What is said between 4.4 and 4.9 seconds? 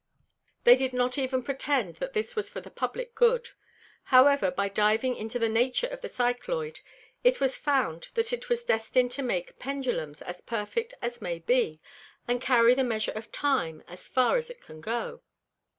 by